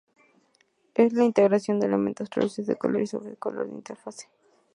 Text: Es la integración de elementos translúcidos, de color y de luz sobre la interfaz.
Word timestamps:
Es 0.95 1.13
la 1.13 1.23
integración 1.25 1.79
de 1.79 1.85
elementos 1.85 2.27
translúcidos, 2.31 2.65
de 2.69 2.75
color 2.75 2.95
y 3.03 3.05
de 3.05 3.09
luz 3.13 3.37
sobre 3.39 3.57
la 3.65 3.65
interfaz. 3.71 4.27